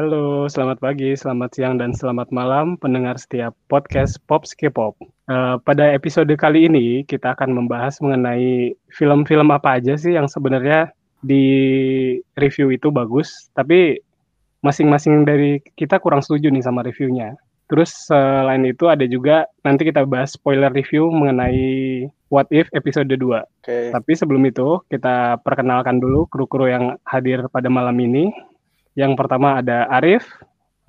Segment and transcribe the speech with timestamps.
[0.00, 4.96] Halo, selamat pagi, selamat siang, dan selamat malam pendengar setiap podcast Pops K-pop.
[5.28, 10.88] Uh, pada episode kali ini kita akan membahas mengenai film-film apa aja sih yang sebenarnya
[11.20, 11.44] di
[12.32, 14.00] review itu bagus, tapi
[14.64, 17.36] masing-masing dari kita kurang setuju nih sama reviewnya.
[17.68, 23.20] Terus selain itu ada juga nanti kita bahas spoiler review mengenai What If episode 2.
[23.20, 23.92] Oke.
[23.92, 28.32] Tapi sebelum itu kita perkenalkan dulu kru-kru yang hadir pada malam ini.
[28.98, 30.26] Yang pertama ada Arif,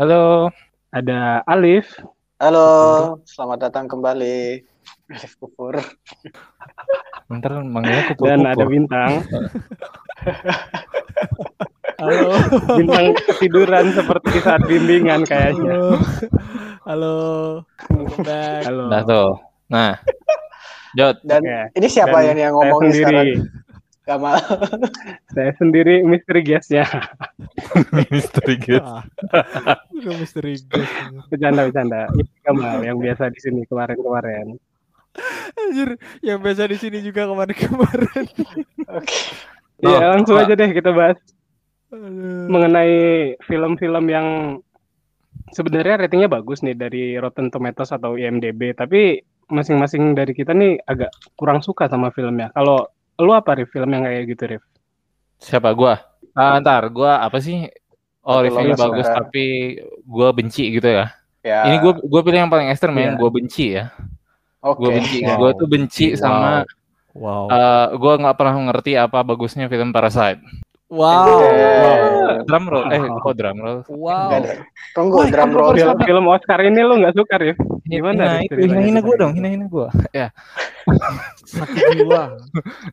[0.02, 0.50] Halo.
[0.90, 2.02] ada Alif,
[2.42, 4.66] Halo, selamat datang kembali.
[5.14, 5.78] Alif Kufur.
[7.30, 9.22] Bentar manggilnya kupu dan ada Bintang.
[12.02, 12.34] Halo.
[12.82, 16.02] Bintang ketiduran seperti saat bimbingan kayaknya.
[16.82, 17.18] Halo.
[18.26, 18.66] Back.
[18.66, 18.86] Halo.
[18.90, 19.30] Nah tuh.
[19.70, 19.94] Nah.
[20.98, 21.22] Jod.
[21.22, 21.78] Dan Oke.
[21.78, 22.98] ini siapa Dan yang, yang sendiri.
[23.06, 23.30] sekarang?
[24.12, 24.36] Gamal.
[25.36, 26.84] Saya sendiri misteri guest-nya.
[28.12, 28.84] Misteri guys.
[28.84, 29.04] Ah.
[29.96, 30.92] Udah misteri guys.
[31.32, 32.02] Bercanda bercanda.
[32.12, 34.60] Ini Kamal yang biasa di sini kemarin-kemarin.
[35.56, 38.26] Anjir, yang biasa di sini juga kemarin-kemarin.
[38.92, 39.18] Oke.
[39.82, 40.46] Iya, Oh, langsung Pak.
[40.46, 41.18] aja deh kita bahas
[41.90, 42.48] Aduh.
[42.52, 42.96] mengenai
[43.44, 44.28] film-film yang
[45.52, 49.20] sebenarnya ratingnya bagus nih dari Rotten Tomatoes atau IMDb, tapi
[49.52, 52.54] masing-masing dari kita nih agak kurang suka sama filmnya.
[52.56, 54.64] Kalau lu apa Rif film yang kayak gitu Rif?
[55.38, 56.00] Siapa gua?
[56.32, 57.68] Ah, ntar gua apa sih?
[58.22, 59.18] Oh, Satu reviewnya bagus suka.
[59.20, 59.46] tapi
[60.06, 61.10] gua benci gitu ya.
[61.42, 61.66] Ya.
[61.66, 63.02] Ini gua gua pilih yang paling ekstrem Iya.
[63.04, 63.90] yang gua benci ya.
[64.62, 64.78] Oke.
[64.78, 65.18] Gua benci.
[65.26, 65.36] Wow.
[65.36, 66.62] Gua tuh benci sama
[67.12, 67.50] Wow.
[67.50, 70.40] eh, gua nggak pernah ngerti apa bagusnya film Parasite.
[70.88, 71.40] Wow.
[71.50, 72.86] Eh, Drum roll.
[72.88, 73.80] Eh, kok drum roll?
[73.88, 74.44] Wow.
[74.92, 75.74] Tunggu drum roll.
[75.74, 77.58] Film, film Oscar ini lu nggak suka Rif?
[77.92, 79.92] Gimana Nah, itu hina-hina gua dong, hina-hina gua.
[80.16, 80.32] Ya.
[81.44, 82.40] Sakit jiwa.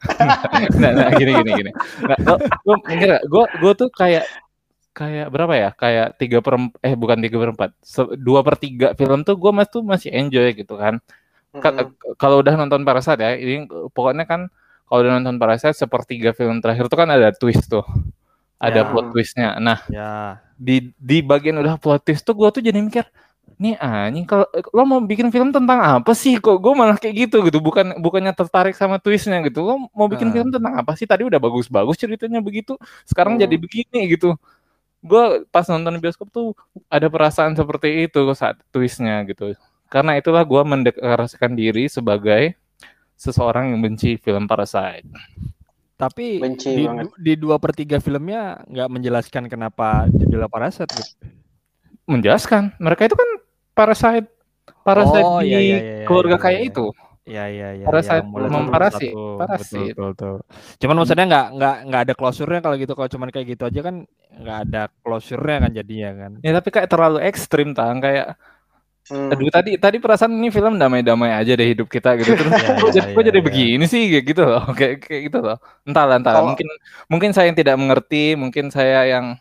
[0.83, 1.71] nah, nah gini gini gini.
[2.03, 2.37] Nah, gua,
[2.67, 4.27] gua mikir gua gua tuh kayak
[4.91, 5.71] kayak berapa ya?
[5.73, 7.71] Kayak tiga per eh bukan tiga per empat,
[8.19, 10.99] dua per tiga film tuh gua mas tuh masih enjoy gitu kan.
[11.55, 12.19] Ka- Mm-mm.
[12.21, 14.51] Kalau udah nonton Parasite ya, ini pokoknya kan
[14.85, 17.87] kalau udah nonton Parasite sepertiga film terakhir tuh kan ada twist tuh,
[18.59, 18.89] ada Ya.
[18.91, 19.57] plot twistnya.
[19.57, 20.43] Nah Ya.
[20.59, 23.07] di di bagian udah plot twist tuh gua tuh jadi mikir
[23.59, 26.39] nih anjing kalau lo mau bikin film tentang apa sih?
[26.39, 27.59] Kok gue malah kayak gitu gitu.
[27.59, 29.67] Bukan bukannya tertarik sama twistnya gitu.
[29.67, 31.05] Lo mau bikin film tentang apa sih?
[31.05, 32.79] Tadi udah bagus-bagus ceritanya begitu.
[33.03, 33.43] Sekarang Hmm.
[33.43, 34.39] jadi begini gitu.
[35.03, 36.55] Gue pas nonton bioskop tuh
[36.91, 39.55] ada perasaan seperti itu saat twistnya gitu.
[39.91, 42.55] Karena itulah gue mendeklarasikan diri sebagai
[43.19, 45.07] seseorang yang benci film Parasite.
[45.99, 47.11] Tapi Benci di, banget.
[47.19, 51.13] di dua per tiga filmnya nggak menjelaskan kenapa judulnya Parasite gitu.
[52.07, 52.79] menjelaskan.
[52.79, 53.29] Mereka itu kan
[53.79, 54.27] Parasite
[54.83, 56.69] Parasite Oh, di iya, iya, iya, keluarga iya, kayak iya.
[56.69, 56.87] itu
[57.23, 57.85] Iya iya iya.
[57.85, 59.93] Parasite iya, mulai memparasi- satu, parasit.
[59.93, 60.35] Betul, betul, betul.
[60.81, 63.95] Cuman maksudnya nggak nggak nggak ada closure-nya kalau gitu kalau cuman kayak gitu aja kan
[64.35, 66.31] nggak ada closure-nya kan jadinya kan.
[66.41, 68.35] Ya tapi kayak terlalu ekstrim tang kayak
[69.09, 69.33] Hmm.
[69.33, 72.93] aduh tadi tadi perasaan ini film damai-damai aja deh hidup kita gitu terus Iya, kok
[72.93, 73.47] iya, jadi, iya, jadi iya.
[73.49, 75.57] begini sih kayak gitu loh kayak kayak gitu loh
[75.89, 76.69] entahlah entahlah Kalau- mungkin
[77.09, 79.41] mungkin saya yang tidak mengerti mungkin saya yang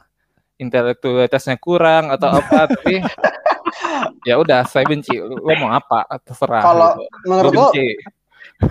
[0.57, 3.03] intelektualitasnya kurang atau apa tapi
[4.23, 6.89] ya udah saya benci lo mau apa terserah Kalau
[7.23, 7.95] menurut benci.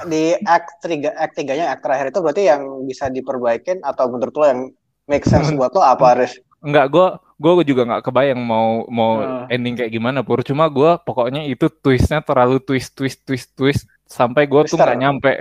[0.05, 4.45] di act 3 act 3-nya act terakhir itu berarti yang bisa diperbaikin atau menurut lo
[4.45, 4.61] yang
[5.07, 6.43] make sense buat lo apa Riz?
[6.59, 7.07] Enggak, gue
[7.37, 9.47] gue juga nggak kebayang mau mau Ah.
[9.47, 10.43] ending kayak gimana pur.
[10.43, 15.33] Cuma gue pokoknya itu twistnya terlalu twist twist twist twist sampai gue tuh nggak nyampe.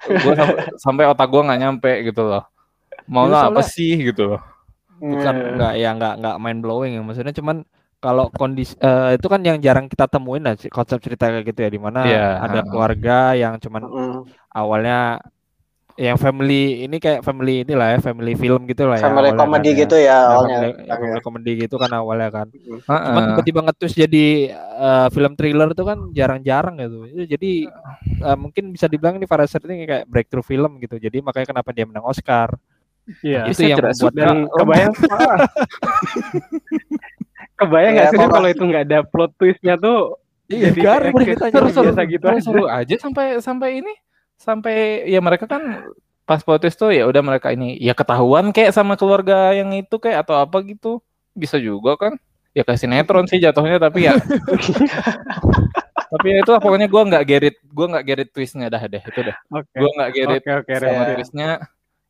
[0.00, 2.44] Gue sampai, sampai otak gue nggak nyampe gitu loh.
[3.06, 4.42] Mau lah apa sih gitu loh.
[5.00, 5.56] bukan Hmm.
[5.56, 7.64] nggak ya nggak nggak mind blowing ya maksudnya cuman
[8.00, 11.70] kalau kondisi eh, itu kan yang jarang kita temuin lah konsep cerita kayak gitu ya
[11.70, 14.12] di mana Iya, ada keluarga yang cuman Mm-mm.
[14.50, 15.20] awalnya
[15.94, 19.68] yang family ini kayak family inilah ya family film gitu lah ya Family awalnya comedy
[19.68, 19.82] kan ya.
[19.84, 20.48] gitu ya Ya, awalnya.
[20.56, 22.80] family, ya, family comedy gitu kan awalnya kan Mm-mm.
[22.80, 23.28] cuman Heeh.
[23.28, 24.26] tiba-tiba ngetus jadi
[24.56, 26.98] eh, film thriller itu kan jarang-jarang gitu
[27.28, 27.52] jadi
[28.00, 31.84] eh, mungkin bisa dibilang ini Parasite ini kayak breakthrough film gitu jadi makanya kenapa dia
[31.84, 32.56] menang Oscar
[33.26, 33.50] Iya.
[33.50, 34.12] itu yang membuat.
[34.14, 34.94] Dan kebayang
[37.60, 40.16] kebayang nggak sih kalau- itu nggak ada plot twistnya tuh
[40.46, 41.52] Iya, jadi garing ceritanya.
[41.54, 42.42] seru seru, biasa gitu seru, aja.
[42.42, 43.92] seru aja sampai sampai ini
[44.34, 44.74] sampai
[45.06, 45.86] ya mereka kan
[46.24, 49.94] pas plot twist tuh ya udah mereka ini ya ketahuan kayak sama keluarga yang itu
[49.96, 50.98] kayak atau apa gitu.
[51.30, 52.18] Bisa juga kan?
[52.50, 54.18] Ya kayak sinetron sih jatuhnya tapi ya.
[56.10, 59.36] Tapi ya itu pokoknya gue nggak gerit gue nggak gerit twistnya dah deh itu dah.
[59.54, 59.70] Oke.
[59.78, 61.50] gue nggak gerit Oke oke sama twistnya.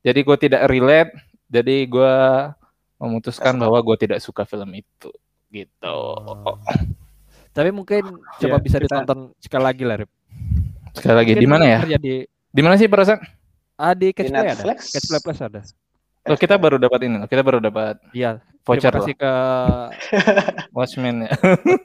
[0.01, 1.13] Jadi gue tidak relate
[1.47, 2.15] jadi gue
[2.97, 5.13] memutuskan bahwa gue tidak suka film itu
[5.51, 6.57] gitu Oh.
[7.57, 8.07] Tapi mungkin
[8.39, 10.11] coba Iya, bisa kita- ditonton sekali lagi lah, Rip.
[10.91, 13.19] sekali lagi di mana ya Terjadi di mana sih perasaan
[13.77, 14.51] ah, di Catch Di Play ada.
[14.55, 14.79] Netflix?
[14.91, 15.61] Catch Play Plus ada.
[16.21, 19.33] Loh, kita baru dapat ini kita baru dapat Iya, voucher Terima kasih ke
[20.77, 21.33] Watchmen ya.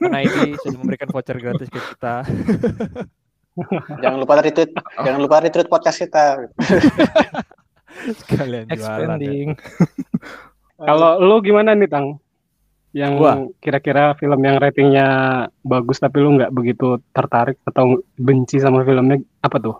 [0.04, 2.22] Nah ini sudah memberikan voucher gratis ke kita.
[4.04, 4.68] Jangan lupa retweet,
[5.00, 6.44] jangan lupa retweet podcast kita.
[8.20, 8.68] Sekalian jualan.
[8.68, 8.76] ya.
[8.76, 9.48] Expanding.
[10.76, 12.20] Kalau lu gimana nih Tang?
[12.96, 13.32] Yang Gua?
[13.60, 15.08] kira-kira film yang ratingnya
[15.60, 19.76] bagus tapi lu nggak begitu tertarik atau benci sama filmnya apa tuh?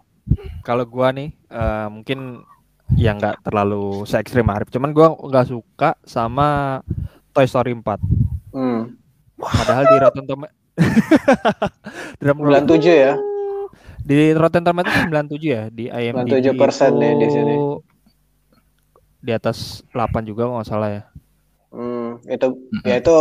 [0.60, 2.44] Kalau gua nih eh, mungkin
[2.92, 6.84] yang nggak terlalu se ekstrim Arif, cuman gua nggak suka sama
[7.32, 8.52] Toy Story 4.
[8.52, 9.00] Hmm.
[9.40, 10.56] Padahal di Rotten Tomatoes
[12.20, 12.36] Dalam
[12.68, 13.12] 97 ya.
[14.04, 17.54] Di Rotten Tomatoes 97 ya, di IMDb 97% nih di sini.
[17.56, 17.80] itu
[19.24, 21.02] Di atas 8 juga nggak salah ya.
[21.68, 22.46] Hmm, itu
[22.82, 23.16] ya itu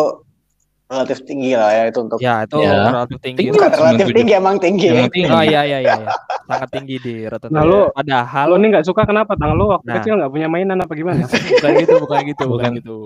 [0.85, 2.93] relatif tinggi lah ya itu untuk Ya, itu Ya.
[2.93, 3.37] relatif tinggi.
[3.41, 4.15] Tinggi bukan lah, relatif 97.
[4.15, 4.85] tinggi emang tinggi.
[4.87, 5.29] Emang tinggi.
[5.29, 6.09] Oh iya iya iya, iya.
[6.47, 7.73] sangat tinggi di Rotten Nah, Tomatoes.
[7.73, 9.51] lu- Padahal Lu nih nggak suka kenapa Tang?
[9.53, 9.95] Lu waktu Nah.
[9.97, 11.25] kecil nggak punya mainan apa gimana?
[11.57, 12.71] bukan gitu, bukan gitu, bukan Bukan.
[12.77, 12.97] gitu.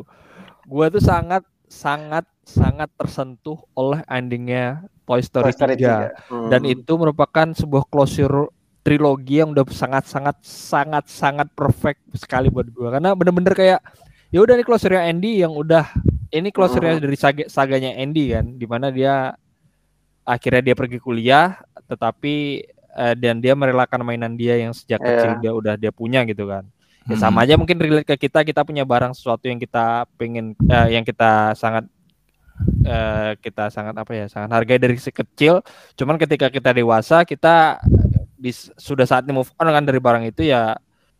[0.66, 6.12] Gua tuh sangat sangat sangat tersentuh oleh endingnya Toy Story, Toy Story 3.
[6.12, 6.28] 3.
[6.28, 6.50] Hmm.
[6.50, 8.50] dan itu merupakan sebuah closure
[8.80, 13.80] trilogi yang udah sangat sangat sangat sangat perfect sekali buat gua karena bener-bener kayak
[14.30, 15.86] ya udah nih closure-nya Andy yang udah
[16.30, 19.34] ini closure-nya dari saga, saganya Andy kan di mana dia
[20.22, 25.08] akhirnya dia pergi kuliah tetapi eh, dan dia merelakan mainan dia yang sejak Iya.
[25.10, 26.66] kecil dia udah dia punya gitu kan
[27.10, 27.18] ya Hmm.
[27.18, 31.02] sama aja mungkin relate ke kita kita punya barang sesuatu yang kita pengen eh, yang
[31.02, 31.90] kita sangat
[32.86, 35.66] eh, kita sangat apa ya sangat hargai dari si kecil
[35.98, 37.82] cuman ketika kita dewasa kita
[38.38, 40.78] bis, sudah saatnya move on kan dari barang itu ya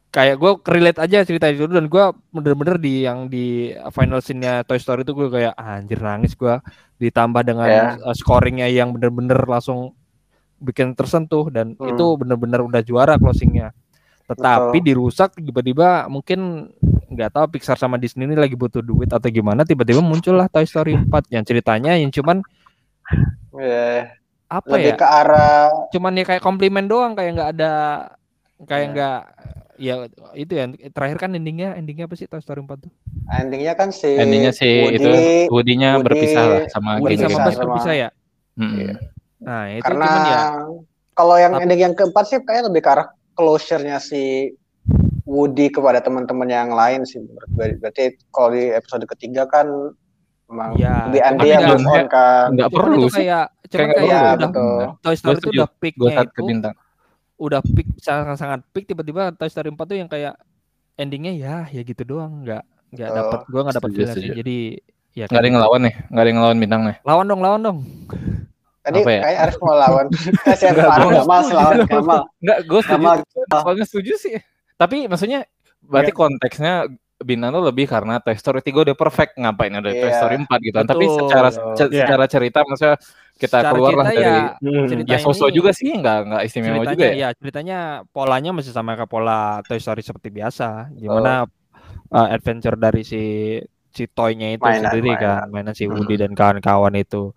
[0.10, 4.78] kayak gue relate aja cerita itu dan gue bener-bener di yang di final scene-nya Toy
[4.78, 6.58] Story itu gue kayak "Ah, anjir nangis gue
[6.98, 7.86] ditambah dengan Ya.
[7.96, 9.94] uh, scoringnya yang bener-bener langsung
[10.58, 11.94] bikin tersentuh dan Hmm.
[11.94, 13.70] itu bener-bener udah juara closingnya
[14.26, 14.86] tetapi Betul.
[14.86, 16.70] dirusak tiba-tiba mungkin
[17.10, 20.94] nggak tahu Pixar sama Disney ini lagi butuh duit atau gimana tiba-tiba muncullah Toy Story
[20.94, 22.42] 4 yang ceritanya yang cuman
[23.52, 24.14] Ya,
[24.46, 27.74] apa lebih ya ke arah cuman ya kayak komplimen doang kayak nggak ada
[28.66, 28.92] kayak Ya.
[28.94, 29.20] nggak
[29.80, 29.94] ya
[30.34, 32.92] itu ya terakhir kan endingnya endingnya apa sih Toy Story 4 tuh
[33.32, 35.10] endingnya kan si Endingnya sih Woody, itu
[35.50, 37.40] Woody-nya Woody- berpisah lah sama Woody Berpisah sama.
[37.42, 38.10] Buzz sama- berpisah ya.
[38.60, 38.94] Iya.
[39.40, 40.42] nah itu karena cuman ya
[41.14, 44.52] kalau yang Tapi- ending yang keempat sih kayaknya lebih ke arah closure-nya si
[45.24, 47.22] Woody kepada teman-teman yang lain sih.
[47.50, 49.70] Berarti kalau di episode ketiga kan
[50.46, 52.50] emang Ya, lebih Andy yang move on kan.
[52.52, 53.24] Nggak perlu sih.
[53.24, 54.34] kayak cuman Kayak kayak Iya, perlu.
[54.34, 54.82] udah betul.
[55.00, 56.76] Toy Story itu udah peaknya ke itu bintang.
[57.40, 60.36] Udah peak sangat sangat peak tiba-tiba Toy Story 4 tuh yang kayak
[60.94, 63.20] endingnya ya ya gitu doang nggak nggak Betul.
[63.24, 64.58] dapat gua nggak dapat Setuju, feel sih jadi
[65.10, 66.96] ya Nggak ada yang ngelawan nih, nggak ada yang ngelawan bintang nih.
[67.02, 67.80] lawan dong lawan dong
[68.80, 69.22] Tadi ya?
[69.22, 70.06] kayak Arif mau lawan.
[70.48, 72.20] Kasihan Nggak, Farhan gua- Gamal lawan Gamal.
[72.40, 72.96] Enggak, gue setuju.
[72.96, 73.16] Gamal.
[73.54, 74.36] Soalnya setuju sih.
[74.76, 75.40] Tapi maksudnya
[75.82, 76.74] berarti konteksnya
[77.20, 80.16] bintang tuh lebih karena Toy Story 3 udah perfect ngapain ada Toy Iya.
[80.16, 80.78] Story 4 gitu.
[80.82, 81.18] Tapi Betul.
[81.22, 81.74] secara Betul.
[81.76, 82.00] ce- Iya.
[82.02, 82.96] secara cerita maksudnya
[83.40, 85.08] kita Secara keluar lah dari ya, Hmm.
[85.08, 87.16] ya sosok ini- juga sih nggak nggak istimewa ceritanya juga ya.
[87.16, 87.78] ya ceritanya
[88.12, 91.48] polanya masih sama kayak pola Toy Story seperti biasa gimana
[92.12, 93.24] uh, adventure dari si
[93.90, 97.32] si toynya itu Mainan, sendiri kan mainan si Woody dan kawan-kawan itu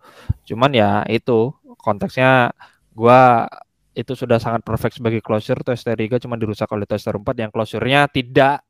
[0.44, 2.50] cuman ya itu konteksnya
[2.92, 3.46] gua
[3.92, 7.38] itu sudah sangat perfect sebagai closure Toy Story 3 cuma dirusak oleh Toy Story 4
[7.38, 8.66] yang closure-nya tidak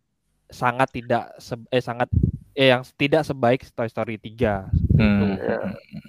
[0.47, 1.33] sangat tidak
[1.71, 2.12] eh sangat
[2.52, 5.35] eh yang tidak sebaik Toy Story 3 Hmm.
[5.35, 5.59] Iya.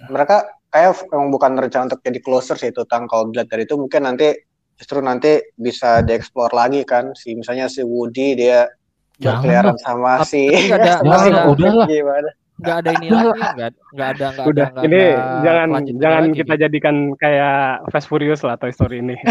[0.06, 0.36] Mereka
[0.68, 4.04] kayak emang bukan rencana untuk jadi closer sih itu tang kalau dilihat dari itu mungkin
[4.04, 4.34] nanti
[4.74, 8.68] justru nanti bisa dieksplor lagi kan si misalnya si Woody dia
[9.16, 11.86] Jangan berkeliaran sama Tapi- si ada- sama si ada, Woody udahlah.
[11.86, 16.22] gimana nggak ada ini lagi nggak nggak ada nggak Udah, ada ini ada jangan jangan
[16.22, 16.62] lagi kita gitu.
[16.62, 17.54] jadikan kayak
[17.88, 19.16] Fast Furious lah Toy Story ini.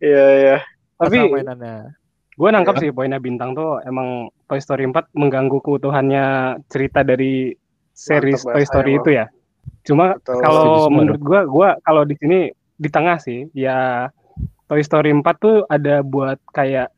[0.00, 0.56] iya iya
[0.96, 1.96] Tapi mainannya.
[2.40, 2.82] Gue nangkap Iya.
[2.82, 4.08] sih poinnya bintang tuh emang
[4.46, 6.24] Toy Story 4 mengganggu keutuhannya
[6.66, 7.52] cerita dari
[7.92, 9.26] series Mantap Toy Story itu ya.
[9.82, 14.08] Cuma kalau menurut gua gua kalau di sini di tengah sih ya
[14.64, 16.88] Toy Story 4 tuh ada buat kayak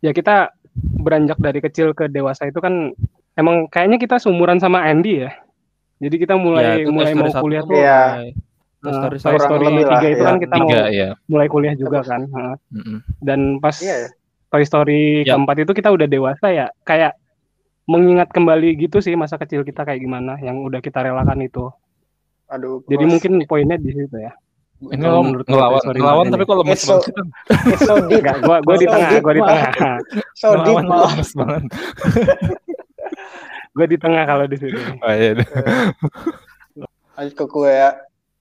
[0.00, 0.50] ya kita
[0.96, 2.90] beranjak dari kecil ke dewasa itu kan
[3.32, 5.30] emang kayaknya kita seumuran sama Andy ya.
[5.98, 8.34] Jadi kita mulai Ya, mulai mau kuliah tuh mulai-
[8.80, 10.26] Toy Story Toy Story lebih lah, 3 itu ya.
[10.26, 11.08] kan kita mau Tiga ya.
[11.26, 12.22] mulai kuliah juga kan.
[12.26, 12.54] Heeh.
[12.72, 12.98] Mm-mm.
[13.20, 14.08] Dan pas Iya ya.
[14.50, 15.34] Toy Story Ya.
[15.34, 17.14] keempat itu kita udah dewasa ya kayak
[17.86, 21.70] mengingat kembali gitu sih masa kecil kita kayak gimana yang udah kita relakan itu.
[22.46, 23.10] aduh Jadi bos.
[23.14, 24.30] mungkin poinnya di situ ya.
[24.80, 27.14] Ini Kalau lo ngelawan, Toy Story ngelawan tapi kalau lemes so- banget.
[27.68, 29.70] it's so deep Enggak, gua gua di tengah, gua di tengah.
[30.34, 31.62] so deep lemes banget.
[33.70, 34.80] Gua di tengah kalau di sini.
[34.98, 35.32] Oh, iya.
[37.12, 37.90] lanjut ke gue ya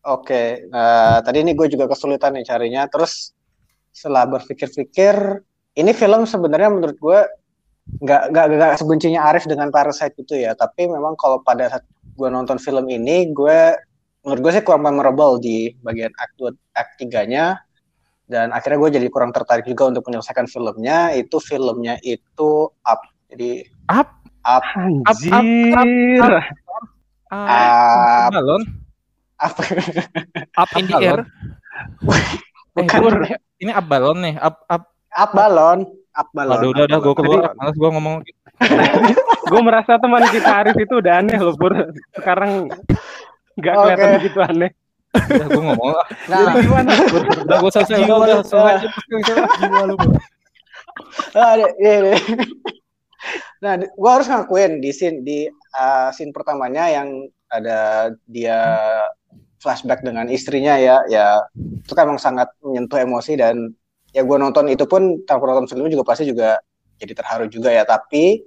[0.01, 3.35] oke nah tadi ini gue juga kesulitan nih carinya terus
[3.91, 5.43] setelah berpikir-pikir
[5.77, 7.19] ini film sebenarnya menurut gue
[8.05, 12.29] nggak nggak nggak sebencinya Arif dengan Parasite itu ya tapi memang kalau pada saat gue
[12.29, 13.75] nonton film ini gue
[14.25, 17.57] menurut gue sih kurang memorable di bagian act 2 act 3 nya
[18.29, 23.01] dan akhirnya gue jadi kurang tertarik juga untuk menyelesaikan filmnya itu filmnya itu up
[23.33, 24.09] jadi Up?
[24.45, 25.33] up Anjir.
[27.29, 28.63] Ah, up balon.
[29.39, 29.61] apa
[30.61, 31.19] Up in the air.
[32.75, 33.15] bukan Bur,
[33.57, 34.93] ini up balon nih, up up.
[35.15, 35.79] Up balon
[36.13, 38.15] up balon Waduh, udah udah gue keluar, Tadi- malas gue ngomong.
[39.51, 41.73] gue merasa teman kita Arif itu udah aneh loh Pur.
[42.13, 42.67] Sekarang
[43.55, 43.83] nggak Oke.
[43.87, 44.71] kelihatan begitu aneh.
[45.09, 46.07] Udah gue ngomong lah.
[46.29, 46.91] nah Gimana?
[47.47, 48.75] Udah gue selesai, udah udah selesai.
[49.63, 49.95] Jiwa lu.
[51.33, 52.15] Ah, iya.
[53.63, 58.59] nah, gue harus ngakuin di scene di uh, scene pertamanya yang ada dia
[59.59, 63.75] flashback dengan istrinya ya, ya itu kan emang sangat menyentuh emosi dan
[64.15, 66.57] ya gue nonton itu pun tanpa nonton filmnya juga pasti juga
[66.99, 67.83] jadi terharu juga ya.
[67.85, 68.43] Tapi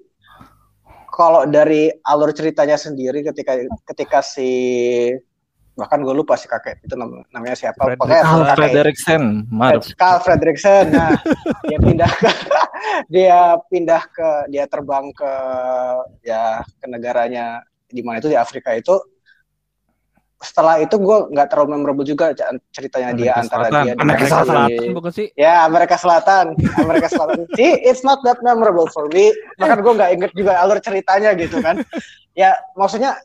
[1.12, 3.52] kalau dari alur ceritanya sendiri ketika
[3.84, 4.50] ketika si
[5.72, 9.22] bahkan gue lupa si kakek itu nam- namanya siapa Frederick- pokoknya Carl kakek Frederiksen.
[9.96, 10.84] Carl Fredricksen.
[10.92, 11.16] Nah,
[11.64, 12.28] dia pindah ke
[13.14, 13.38] dia
[13.72, 15.32] pindah ke dia terbang ke
[16.24, 19.00] ya ke negaranya di mana itu di Afrika itu.
[20.42, 22.34] Setelah itu gue nggak terlalu memorable juga
[22.74, 23.82] ceritanya dia Amerika antara Selatan.
[23.86, 25.26] dia Amerika si- Selatan bukan sih?
[25.38, 26.44] Ya Amerika Selatan,
[26.82, 27.46] Amerika Selatan.
[27.56, 29.30] See, it's not that memorable for me.
[29.56, 31.78] Bahkan gue nggak inget juga alur ceritanya gitu kan.
[32.34, 33.22] Ya maksudnya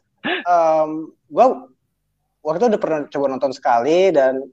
[1.27, 1.45] gue
[2.45, 4.45] waktu itu udah pernah coba nonton sekali dan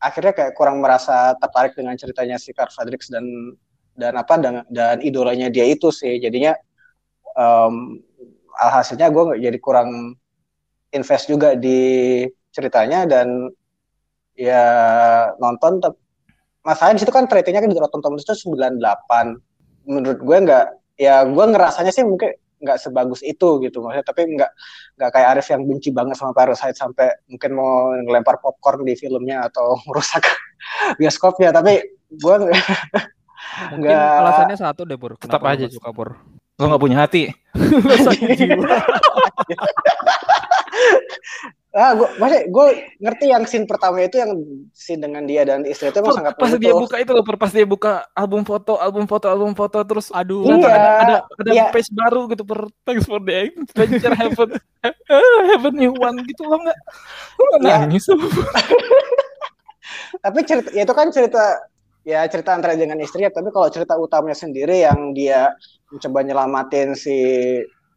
[0.00, 3.26] akhirnya kayak kurang merasa tertarik dengan ceritanya si Carl Fredericks dan
[3.98, 6.22] dan apa dan, dan idolanya dia itu sih.
[6.22, 6.54] Jadinya
[7.34, 7.98] em,
[8.56, 10.16] alhasilnya gue jadi kurang
[10.94, 13.50] invest juga di ceritanya dan
[14.38, 14.64] ya
[15.36, 15.82] nonton
[16.62, 18.78] masalahnya di situ kan ratingnya kan di Rotten Tomatoes itu 98
[19.88, 20.66] menurut gue nggak
[21.00, 24.50] ya gue ngerasanya sih mungkin nggak sebagus itu gitu maksudnya tapi nggak
[24.98, 29.46] nggak kayak Arif yang benci banget sama Parasite sampai mungkin mau ngelempar popcorn di filmnya
[29.46, 30.26] atau merusak
[30.98, 31.78] bioskopnya tapi
[32.10, 32.58] gue nggak
[33.72, 34.20] Mungkin Nggak.
[34.22, 35.12] alasannya satu deh, Pur.
[35.18, 36.08] Tetap Kenapa lu aja, nggak suka, Pur.
[36.58, 37.30] Lo gak punya hati.
[41.68, 42.66] ah gue maksudnya gue
[42.98, 44.32] ngerti yang scene pertama itu yang
[44.72, 47.66] scene dengan dia dan istri itu emang sangat pas dia buka itu loh, pas dia
[47.68, 50.48] buka album foto, album foto, album foto terus Aduh.
[50.48, 50.64] Iya.
[50.64, 51.68] ada ada, ada Iya.
[51.68, 54.56] page baru gitu per thanks for the adventure heaven
[55.54, 56.78] heaven new one gitu lo nggak
[57.36, 57.78] lo nggak Iya.
[57.84, 58.04] nangis
[60.24, 61.44] tapi cerita ya itu kan cerita
[62.02, 65.52] ya cerita antara dia dengan istrinya tapi kalau cerita utamanya sendiri yang dia
[65.92, 67.14] mencoba nyelamatin si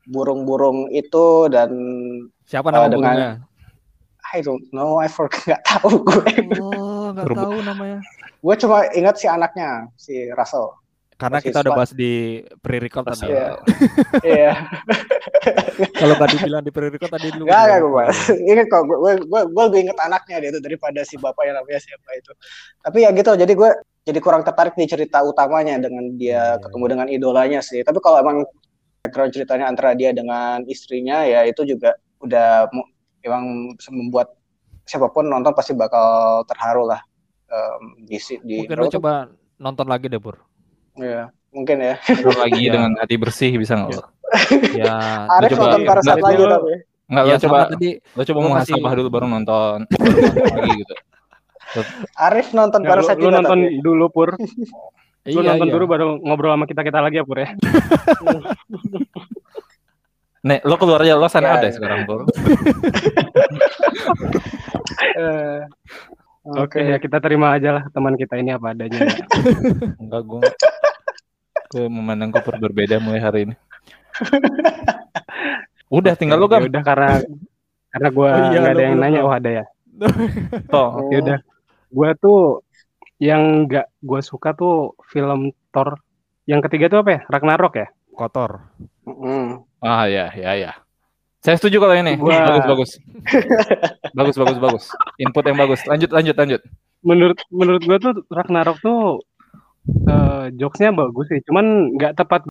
[0.05, 1.69] burung-burung itu dan
[2.43, 3.31] Siapa nama Oh, dengan- burungnya?
[4.31, 6.23] I don't know I forgot nggak tahu gue
[6.57, 7.99] Oh, nggak tahu namanya.
[8.37, 10.71] gue cuma ingat si anaknya si Russell
[11.13, 12.13] Karena Masih kita udah bahas di
[12.57, 13.29] pre-record tadi.
[13.29, 13.53] Iya.
[14.25, 14.53] iya
[15.93, 17.45] Kalau nggak dibilang di pre-record tadi dulu.
[17.45, 18.17] Gak, gak gue bahas.
[18.33, 21.55] Ingat kok, gue, gue, gue, gue lebih inget anaknya dia itu daripada si bapak yang
[21.55, 22.31] namanya siapa itu.
[22.81, 23.69] Tapi ya gitu, jadi gue
[24.01, 27.85] jadi kurang tertarik di cerita utamanya dengan dia Iya, ketemu dengan idolanya sih.
[27.85, 28.41] Tapi kalau emang
[29.01, 32.69] background ceritanya antara dia dengan istrinya ya itu juga udah
[33.19, 33.43] emang
[33.73, 34.37] bisa membuat
[34.85, 36.05] siapa pun nonton pasti bakal
[36.45, 37.01] terharu lah.
[37.51, 39.27] em, di si- di Mungkin lo coba
[39.59, 40.39] nonton lagi deh, Pur.
[40.95, 41.99] Iya, mungkin ya.
[41.99, 42.71] Terus lagi Iya.
[42.71, 44.07] dengan hati bersih bisa nggak lo
[44.71, 44.95] Ya,
[45.27, 46.73] lo Arif coba- nonton Parasite berarti lagi lo- tapi.
[47.11, 50.71] nggak lo ya coba sama tadi lo coba muhasabah dulu baru nonton baru nonton lagi
[50.79, 50.95] gitu
[52.15, 53.83] Arif nonton lu, Parasite lu nonton tapi.
[53.83, 54.29] dulu Pur.
[55.23, 55.73] Lu Iya, nonton iya.
[55.73, 57.49] dulu baru ngobrol sama kita kita lagi ya Pur ya.
[60.41, 61.73] nih lo keluar aja lo sana Ya, ada ya.
[61.73, 62.25] sekarang bro
[65.13, 65.59] Eh,
[66.43, 68.97] Oke ya kita terima aja lah teman kita ini apa adanya.
[68.99, 69.13] ya.
[70.01, 70.41] enggak gue
[71.69, 73.55] gue memandang Cooper berbeda mulai hari ini
[75.93, 77.21] udah tinggal lo kan udah karena
[77.91, 79.65] karena gue Oh iya, nggak ada yang nanya oh ada ya.
[80.67, 81.37] toh Ya udah.
[81.87, 82.65] Gue tuh
[83.21, 86.01] yang nggak gue suka tuh film Thor
[86.49, 87.19] yang ketiga tuh apa ya?
[87.29, 87.87] Ragnarok ya.
[88.11, 88.65] kotor.
[89.07, 89.61] mm.
[89.81, 90.71] ah ya ya ya
[91.41, 92.91] saya setuju kalau ini Gua- bagus bagus
[94.17, 94.83] bagus bagus bagus
[95.17, 96.61] input yang bagus lanjut lanjut lanjut
[97.01, 99.25] Menurut menurut gue tuh Ragnarok tuh
[100.05, 102.45] eh, jokesnya bagus sih, cuman nggak tepat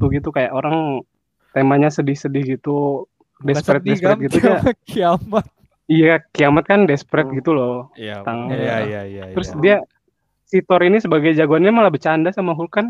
[0.00, 1.04] tuh gitu kayak orang
[1.52, 3.04] temanya sedih-sedih gitu,
[3.44, 4.24] desperate sedih, desperate kan?
[4.24, 4.58] gitu ya.
[4.88, 5.44] Kiamat.
[5.88, 7.38] Iya kiamat kan desperate Hmm.
[7.40, 7.88] gitu loh.
[7.96, 9.22] Iya, Tang- iya, iya, iya.
[9.32, 9.58] Terus iya.
[9.58, 9.76] dia
[10.44, 12.86] si Thor ini sebagai jagoannya malah bercanda sama Hulk kan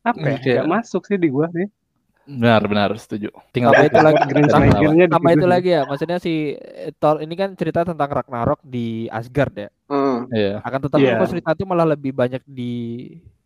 [0.00, 0.36] apa ya?
[0.40, 0.54] Iya.
[0.64, 1.68] Nggak masuk sih di gua sih.
[2.30, 6.18] benar benar setuju tinggal Sama itu lagi Green Sama- sama situ itu lagi ya, maksudnya
[6.22, 9.68] si eh, Thor ini kan cerita tentang Ragnarok di Asgard ya.
[9.90, 10.30] Mm.
[10.30, 11.18] iya Akan tetapi Iya.
[11.18, 12.72] kok cerita itu malah lebih banyak di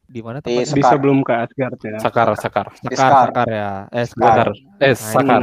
[0.05, 0.77] Di mana Di tempatnya?
[0.77, 1.97] Di sebelum ke Asgard ya.
[1.97, 2.67] Sakar, sakar.
[2.77, 3.13] Sakar.
[3.33, 3.71] Sakar ya.
[3.89, 4.05] Eh.
[4.05, 4.49] Sakar.
[4.79, 5.43] Eh, Nah, sakar.